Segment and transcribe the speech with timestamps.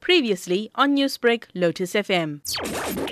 [0.00, 2.40] Previously on Newsbreak, Lotus FM.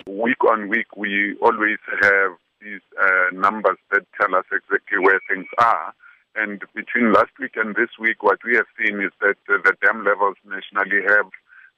[0.06, 5.46] Week on week, we always have these uh, numbers that tell us exactly where things
[5.58, 5.94] are.
[6.34, 9.74] And between last week and this week, what we have seen is that uh, the
[9.84, 11.30] dam levels nationally have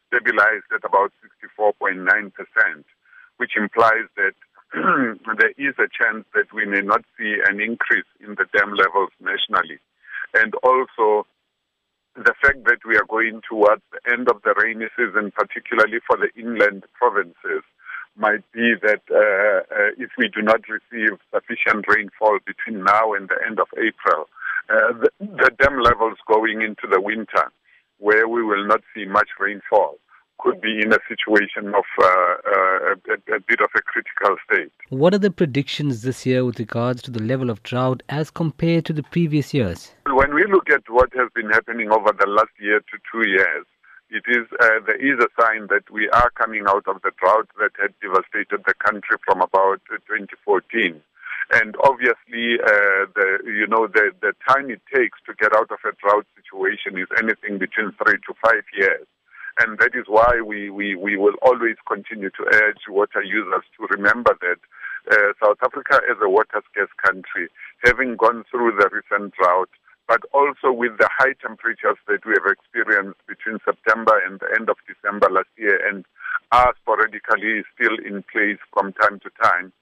[0.08, 1.12] stabilized at about
[1.58, 2.32] 64.9%,
[3.36, 4.34] which implies that
[5.38, 9.10] there is a chance that we may not see an increase in the dam levels
[9.20, 9.78] nationally.
[10.34, 11.26] And also,
[12.24, 16.16] the fact that we are going towards the end of the rainy season, particularly for
[16.16, 17.62] the inland provinces,
[18.16, 23.28] might be that uh, uh, if we do not receive sufficient rainfall between now and
[23.28, 24.26] the end of April,
[24.68, 27.52] uh, the, the dam levels going into the winter,
[27.98, 29.96] where we will not see much rainfall,
[30.38, 34.72] could be in a situation of uh, uh, a, a, bit of a critical state.
[34.88, 38.84] What are the predictions this year with regards to the level of drought as compared
[38.86, 39.92] to the previous years?
[40.18, 43.62] When we look at what has been happening over the last year to two years,
[44.10, 47.46] it is uh, there is a sign that we are coming out of the drought
[47.62, 50.98] that had devastated the country from about 2014.
[51.54, 55.78] And obviously, uh, the you know the the time it takes to get out of
[55.86, 59.06] a drought situation is anything between three to five years.
[59.62, 63.86] And that is why we, we, we will always continue to urge water users to
[63.90, 64.60] remember that
[65.10, 67.50] uh, South Africa is a water scarce country,
[67.84, 69.70] having gone through the recent drought,
[70.08, 74.70] but also with the high temperatures that we have experienced between September and the end
[74.70, 76.06] of December last year and
[76.50, 79.72] are sporadically still in place from time to time.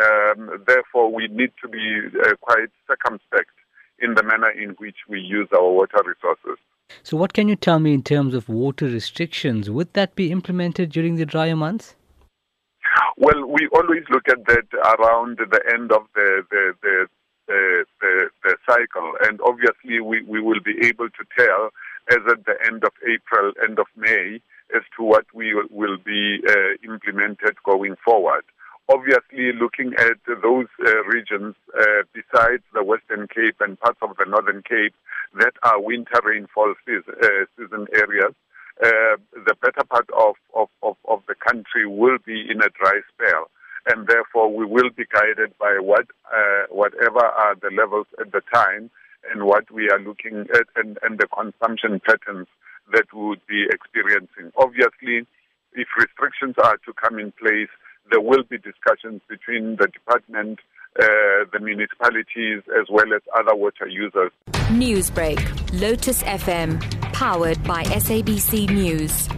[0.00, 3.50] Um, therefore, we need to be uh, quite circumspect
[3.98, 6.58] in the manner in which we use our water resources.
[7.02, 9.68] So, what can you tell me in terms of water restrictions?
[9.68, 11.94] Would that be implemented during the drier months?
[13.16, 14.66] Well, we always look at that
[14.98, 17.21] around the end of the the, the, the, the, the
[18.82, 21.70] cycle, and obviously we, we will be able to tell
[22.10, 24.40] as at the end of April, end of May,
[24.74, 28.44] as to what we will be uh, implemented going forward
[28.88, 34.26] obviously looking at those uh, regions uh, besides the Western Cape and parts of the
[34.28, 34.94] Northern Cape
[35.38, 38.34] that are winter rainfall season, uh, season areas,
[38.82, 43.00] uh, the better part of, of, of, of, the country will be in a dry
[43.12, 43.50] spell.
[43.86, 48.42] And therefore, we will be guided by what, uh, whatever are the levels at the
[48.54, 48.90] time
[49.30, 52.46] and what we are looking at and, and the consumption patterns
[52.92, 54.52] that we would be experiencing.
[54.56, 55.26] Obviously,
[55.74, 57.70] if restrictions are to come in place,
[58.10, 60.58] there will be discussions between the department,
[61.00, 64.32] uh, the municipalities, as well as other water users.
[64.70, 66.80] Newsbreak, Lotus FM,
[67.12, 69.28] powered by SABC News.